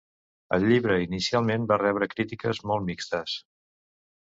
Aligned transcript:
El 0.55 0.63
llibre 0.71 0.95
inicialment 1.03 1.69
va 1.73 1.79
rebre 1.83 2.09
crítiques 2.15 2.65
molt 2.73 2.91
mixtes. 2.91 3.39